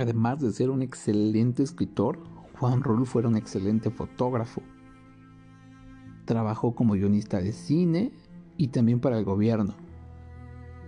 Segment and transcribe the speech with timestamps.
[0.00, 2.20] Además de ser un excelente escritor,
[2.58, 4.62] Juan Rulfo era un excelente fotógrafo.
[6.24, 8.10] Trabajó como guionista de cine
[8.56, 9.74] y también para el gobierno.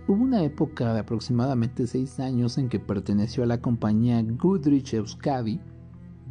[0.07, 5.61] Hubo una época de aproximadamente seis años en que perteneció a la compañía Goodrich Euskadi,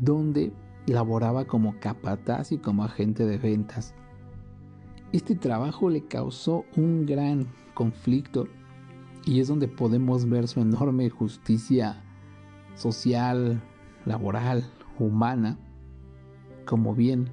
[0.00, 0.52] donde
[0.86, 3.94] laboraba como capataz y como agente de ventas.
[5.12, 8.48] Este trabajo le causó un gran conflicto
[9.24, 12.01] y es donde podemos ver su enorme justicia
[12.74, 13.62] social,
[14.04, 14.64] laboral,
[14.98, 15.58] humana,
[16.66, 17.30] como bien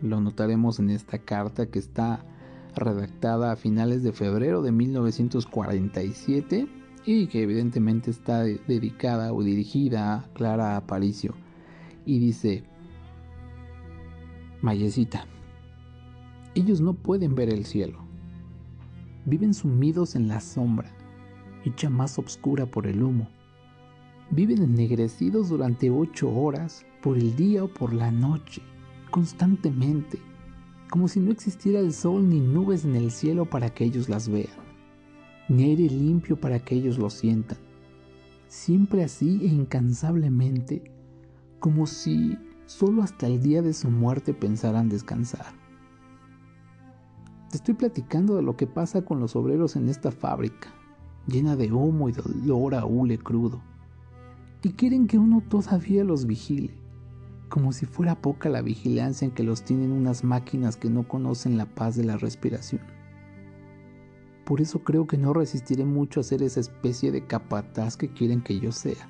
[0.00, 2.24] lo notaremos en esta carta que está
[2.74, 6.68] redactada a finales de febrero de 1947
[7.04, 11.34] y que evidentemente está dedicada o dirigida a Clara Aparicio.
[12.04, 12.64] Y dice,
[14.60, 15.26] Mayecita,
[16.54, 17.98] ellos no pueden ver el cielo.
[19.24, 20.90] Viven sumidos en la sombra,
[21.64, 23.28] hecha más oscura por el humo.
[24.32, 28.62] Viven ennegrecidos durante ocho horas, por el día o por la noche,
[29.10, 30.18] constantemente
[30.92, 34.28] como si no existiera el sol ni nubes en el cielo para que ellos las
[34.28, 34.52] vean,
[35.48, 37.56] ni aire limpio para que ellos lo sientan,
[38.46, 40.92] siempre así e incansablemente,
[41.60, 45.46] como si solo hasta el día de su muerte pensaran descansar.
[47.48, 50.74] Te estoy platicando de lo que pasa con los obreros en esta fábrica,
[51.26, 53.62] llena de humo y de olor a hule crudo,
[54.62, 56.82] y quieren que uno todavía los vigile
[57.52, 61.58] como si fuera poca la vigilancia en que los tienen unas máquinas que no conocen
[61.58, 62.80] la paz de la respiración.
[64.46, 68.40] Por eso creo que no resistiré mucho a ser esa especie de capataz que quieren
[68.40, 69.06] que yo sea.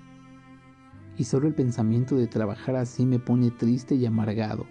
[1.17, 4.67] Y solo el pensamiento de trabajar así me pone triste y amargado.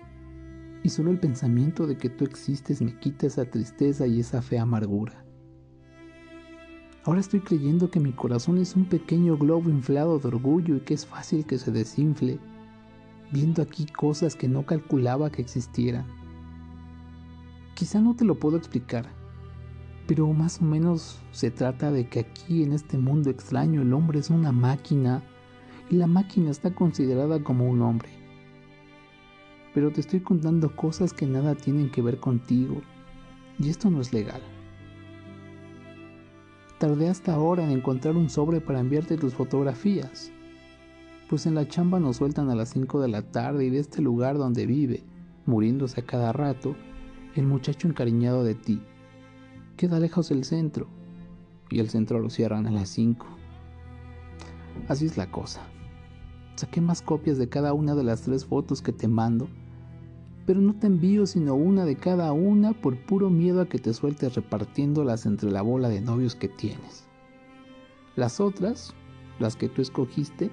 [0.83, 4.63] Y solo el pensamiento de que tú existes me quita esa tristeza y esa fea
[4.63, 5.20] amargura.
[7.03, 10.93] Ahora estoy creyendo que mi corazón es un pequeño globo inflado de orgullo y que
[10.93, 12.39] es fácil que se desinfle
[13.31, 16.05] viendo aquí cosas que no calculaba que existieran.
[17.73, 19.07] Quizá no te lo puedo explicar,
[20.05, 24.19] pero más o menos se trata de que aquí en este mundo extraño el hombre
[24.19, 25.23] es una máquina
[25.89, 28.09] y la máquina está considerada como un hombre.
[29.73, 32.81] Pero te estoy contando cosas que nada tienen que ver contigo
[33.57, 34.41] y esto no es legal.
[36.81, 40.33] Tardé hasta ahora en encontrar un sobre para enviarte tus fotografías
[41.31, 44.01] pues en la chamba nos sueltan a las 5 de la tarde y de este
[44.01, 45.01] lugar donde vive,
[45.45, 46.75] muriéndose a cada rato,
[47.35, 48.81] el muchacho encariñado de ti.
[49.77, 50.87] Queda lejos el centro,
[51.69, 53.25] y el centro lo cierran a las 5.
[54.89, 55.61] Así es la cosa.
[56.55, 59.47] Saqué más copias de cada una de las tres fotos que te mando,
[60.45, 63.93] pero no te envío sino una de cada una por puro miedo a que te
[63.93, 67.05] sueltes repartiéndolas entre la bola de novios que tienes.
[68.15, 68.93] Las otras,
[69.39, 70.51] las que tú escogiste,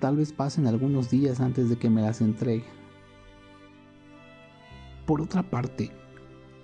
[0.00, 2.64] Tal vez pasen algunos días antes de que me las entregue.
[5.06, 5.90] Por otra parte,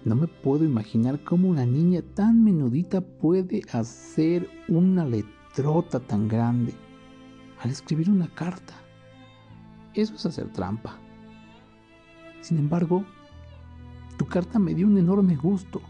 [0.06, 6.72] no me puedo imaginar cómo una niña tan menudita puede hacer una letrota tan grande
[7.60, 8.72] al escribir una carta.
[9.92, 10.98] Eso es hacer trampa.
[12.46, 13.04] Sin embargo,
[14.18, 15.82] tu carta me dio un enorme gusto.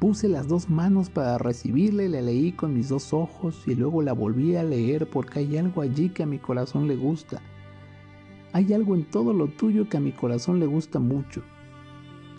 [0.00, 4.02] Puse las dos manos para recibirla y la leí con mis dos ojos y luego
[4.02, 7.40] la volví a leer porque hay algo allí que a mi corazón le gusta.
[8.52, 11.44] Hay algo en todo lo tuyo que a mi corazón le gusta mucho.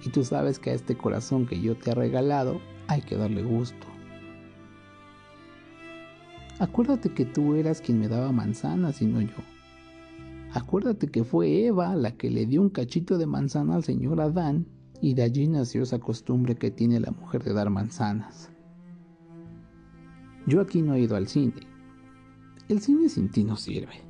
[0.06, 3.44] Y tú sabes que a este corazón que yo te he regalado hay que darle
[3.44, 3.88] gusto.
[6.60, 9.57] Acuérdate que tú eras quien me daba manzanas y no yo.
[10.58, 14.66] Acuérdate que fue Eva la que le dio un cachito de manzana al señor Adán
[15.00, 18.50] y de allí nació esa costumbre que tiene la mujer de dar manzanas.
[20.48, 21.54] Yo aquí no he ido al cine.
[22.70, 24.02] El cine sin ti no sirve.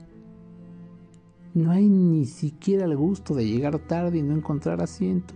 [1.53, 5.33] No hay ni siquiera el gusto de llegar tarde y no encontrar asiento.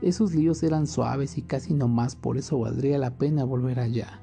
[0.00, 4.22] Esos líos eran suaves y casi no más, por eso valdría la pena volver allá.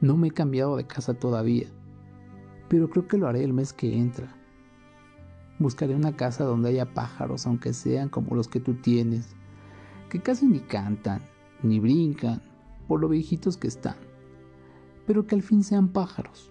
[0.00, 1.66] No me he cambiado de casa todavía,
[2.68, 4.34] pero creo que lo haré el mes que entra.
[5.58, 9.34] Buscaré una casa donde haya pájaros, aunque sean como los que tú tienes,
[10.08, 11.20] que casi ni cantan,
[11.62, 12.42] ni brincan,
[12.88, 13.96] por lo viejitos que están,
[15.06, 16.50] pero que al fin sean pájaros.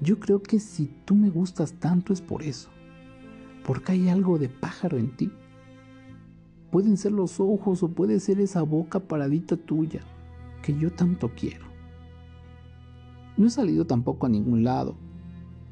[0.00, 2.70] Yo creo que si tú me gustas tanto es por eso,
[3.64, 5.30] porque hay algo de pájaro en ti.
[6.70, 10.00] Pueden ser los ojos o puede ser esa boca paradita tuya
[10.62, 11.69] que yo tanto quiero.
[13.40, 14.96] No he salido tampoco a ningún lado,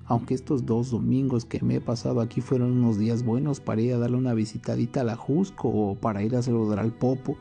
[0.07, 3.93] aunque estos dos domingos que me he pasado aquí fueron unos días buenos para ir
[3.93, 7.37] a darle una visitadita a la Jusco o para ir a saludar al Popo,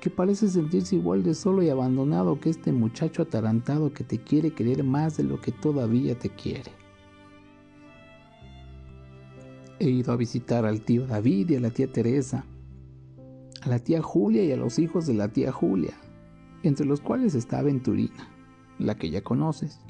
[0.00, 4.50] que parece sentirse igual de solo y abandonado que este muchacho atarantado que te quiere
[4.50, 6.72] querer más de lo que todavía te quiere.
[9.78, 12.44] He ido a visitar al tío David y a la tía Teresa,
[13.62, 15.94] a la tía Julia y a los hijos de la tía Julia,
[16.64, 18.32] entre los cuales está Aventurina,
[18.78, 19.80] la que ya conoces,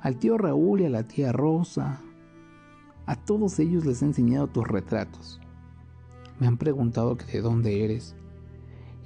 [0.00, 2.00] al tío Raúl y a la tía Rosa.
[3.06, 5.40] A todos ellos les he enseñado tus retratos.
[6.38, 8.14] Me han preguntado de dónde eres,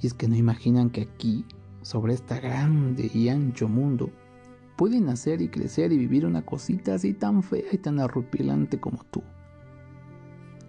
[0.01, 1.45] y es que no imaginan que aquí,
[1.81, 4.09] sobre esta grande y ancho mundo,
[4.75, 9.03] pueden nacer y crecer y vivir una cosita así tan fea y tan arrupilante como
[9.11, 9.21] tú.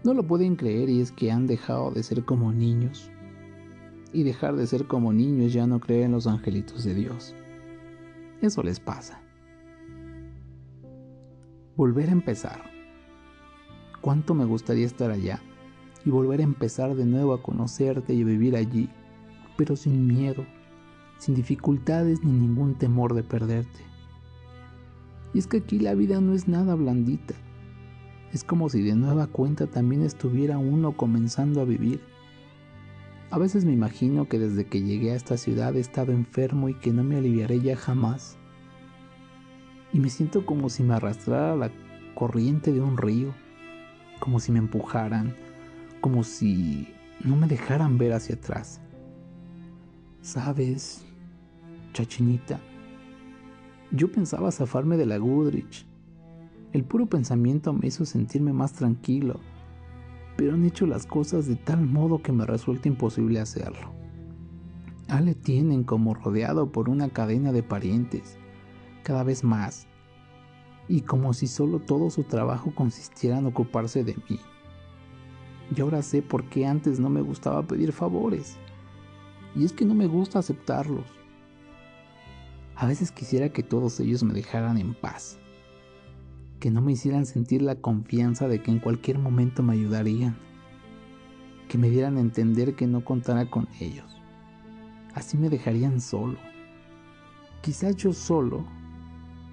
[0.04, 3.10] No lo pueden creer y es que han dejado de ser como niños.
[4.12, 7.34] Y dejar de ser como niños ya no creer en los angelitos de Dios.
[8.42, 9.22] Eso les pasa.
[11.76, 12.60] Volver a empezar.
[14.02, 15.40] ¿Cuánto me gustaría estar allá
[16.04, 18.90] y volver a empezar de nuevo a conocerte y vivir allí,
[19.56, 20.44] pero sin miedo,
[21.16, 23.80] sin dificultades ni ningún temor de perderte?
[25.32, 27.34] Y es que aquí la vida no es nada blandita
[28.32, 32.00] es como si de nueva cuenta también estuviera uno comenzando a vivir.
[33.32, 36.74] A veces me imagino que desde que llegué a esta ciudad he estado enfermo y
[36.74, 38.36] que no me aliviaré ya jamás.
[39.90, 41.70] Y me siento como si me arrastrara la
[42.14, 43.34] corriente de un río,
[44.20, 45.34] como si me empujaran,
[46.02, 46.92] como si
[47.24, 48.82] no me dejaran ver hacia atrás.
[50.20, 51.02] Sabes,
[51.94, 52.60] chachinita,
[53.92, 55.86] yo pensaba zafarme de la Goodrich
[56.72, 59.40] el puro pensamiento me hizo sentirme más tranquilo,
[60.44, 63.92] pero hecho las cosas de tal modo que me resulta imposible hacerlo.
[65.06, 68.38] A le tienen como rodeado por una cadena de parientes,
[69.04, 69.86] cada vez más,
[70.88, 74.40] y como si solo todo su trabajo consistiera en ocuparse de mí.
[75.76, 78.56] Y ahora sé por qué antes no me gustaba pedir favores,
[79.54, 81.06] y es que no me gusta aceptarlos.
[82.74, 85.38] A veces quisiera que todos ellos me dejaran en paz
[86.62, 90.36] que no me hicieran sentir la confianza de que en cualquier momento me ayudarían,
[91.66, 94.22] que me dieran a entender que no contara con ellos.
[95.12, 96.38] Así me dejarían solo.
[97.62, 98.64] Quizás yo solo,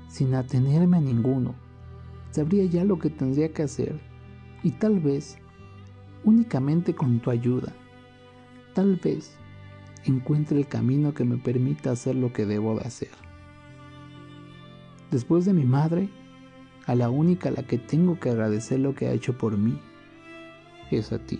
[0.08, 1.56] sin atenerme a ninguno,
[2.30, 4.00] sabría ya lo que tendría que hacer
[4.62, 5.40] y tal vez,
[6.24, 7.74] únicamente con tu ayuda,
[8.76, 9.36] tal vez
[10.06, 13.10] encuentre el camino que me permita hacer lo que debo de hacer.
[15.10, 16.08] Después de mi madre,
[16.90, 19.80] a la única a la que tengo que agradecer lo que ha hecho por mí
[20.90, 21.40] es a ti.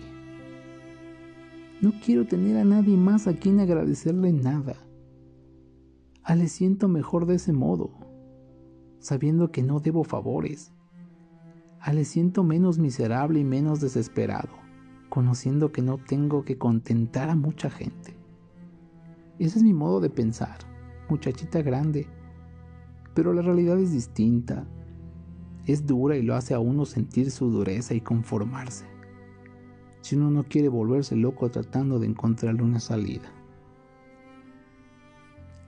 [1.80, 4.76] No quiero tener a nadie más a quien agradecerle nada.
[6.22, 7.90] A le siento mejor de ese modo,
[9.00, 10.72] sabiendo que no debo favores.
[11.80, 14.50] A le siento menos miserable y menos desesperado,
[15.08, 18.14] conociendo que no tengo que contentar a mucha gente.
[19.40, 20.58] Ese es mi modo de pensar,
[21.08, 22.06] muchachita grande,
[23.14, 24.64] pero la realidad es distinta
[25.72, 28.84] es dura y lo hace a uno sentir su dureza y conformarse.
[30.00, 33.30] Si uno no quiere volverse loco tratando de encontrarle una salida.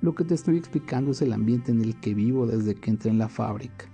[0.00, 3.10] Lo que te estoy explicando es el ambiente en el que vivo desde que entré
[3.10, 3.86] en la fábrica.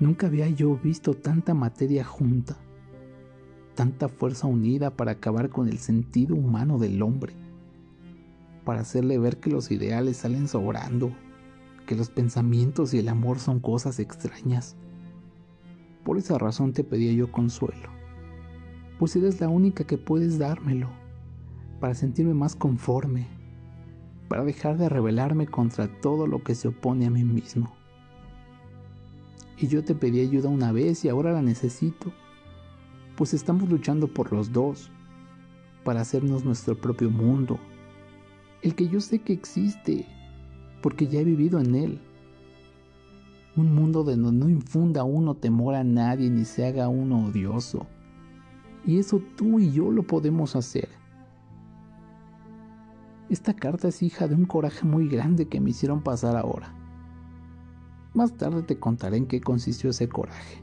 [0.00, 2.56] Nunca había yo visto tanta materia junta,
[3.74, 7.32] tanta fuerza unida para acabar con el sentido humano del hombre,
[8.64, 11.12] para hacerle ver que los ideales salen sobrando
[11.88, 14.76] que los pensamientos y el amor son cosas extrañas.
[16.04, 17.88] Por esa razón te pedía yo consuelo,
[18.98, 20.90] pues eres la única que puedes dármelo,
[21.80, 23.26] para sentirme más conforme,
[24.28, 27.74] para dejar de rebelarme contra todo lo que se opone a mí mismo.
[29.56, 32.12] Y yo te pedí ayuda una vez y ahora la necesito,
[33.16, 34.90] pues estamos luchando por los dos,
[35.84, 37.58] para hacernos nuestro propio mundo,
[38.60, 40.06] el que yo sé que existe
[40.82, 42.00] porque ya he vivido en él.
[43.56, 47.86] Un mundo donde no infunda uno temor a nadie ni se haga uno odioso.
[48.84, 50.88] Y eso tú y yo lo podemos hacer.
[53.28, 56.74] Esta carta es hija de un coraje muy grande que me hicieron pasar ahora.
[58.14, 60.62] Más tarde te contaré en qué consistió ese coraje.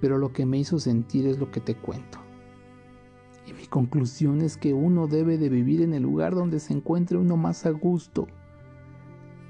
[0.00, 2.25] Pero lo que me hizo sentir es lo que te cuento.
[3.46, 7.16] Y mi conclusión es que uno debe de vivir en el lugar donde se encuentre
[7.16, 8.26] uno más a gusto.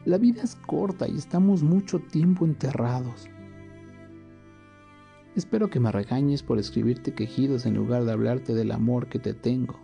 [0.05, 3.29] La vida es corta y estamos mucho tiempo enterrados.
[5.35, 9.33] Espero que me regañes por escribirte quejidos en lugar de hablarte del amor que te
[9.33, 9.81] tengo.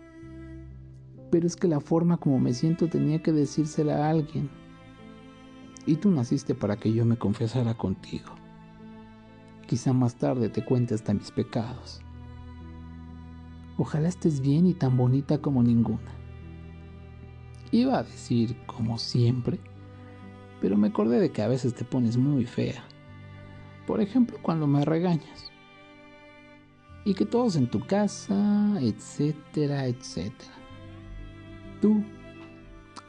[1.31, 4.49] Pero es que la forma como me siento tenía que decírsela a alguien.
[5.87, 8.35] Y tú naciste para que yo me confesara contigo.
[9.67, 12.02] Quizá más tarde te cuente hasta mis pecados
[13.77, 16.11] Ojalá estés bien y tan bonita como ninguna.
[17.71, 19.59] Iba a decir como siempre,
[20.61, 22.83] pero me acordé de que a veces te pones muy fea.
[23.87, 25.51] Por ejemplo, cuando me regañas.
[27.03, 30.53] Y que todos en tu casa, etcétera, etcétera.
[31.81, 32.03] Tú,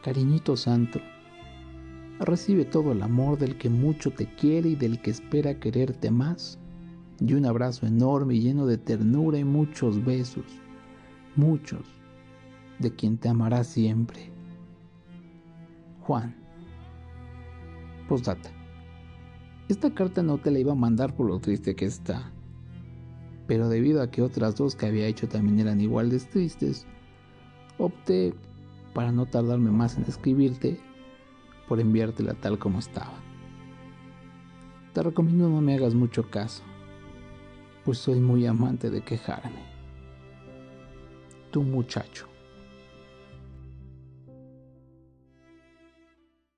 [0.02, 0.98] cariñito santo,
[2.18, 6.58] recibe todo el amor del que mucho te quiere y del que espera quererte más
[7.20, 10.44] y un abrazo enorme lleno de ternura y muchos besos,
[11.36, 11.86] muchos,
[12.78, 14.30] de quien te amará siempre.
[16.00, 16.34] Juan.
[18.08, 18.50] Postdata.
[19.68, 22.30] Esta carta no te la iba a mandar por lo triste que está,
[23.46, 26.86] pero debido a que otras dos que había hecho también eran igual de tristes,
[27.78, 28.34] opté,
[28.92, 30.78] para no tardarme más en escribirte,
[31.66, 33.14] por enviártela tal como estaba.
[34.92, 36.62] Te recomiendo no me hagas mucho caso
[37.84, 39.62] pues soy muy amante de quejarme.
[41.50, 42.33] Tu muchacho.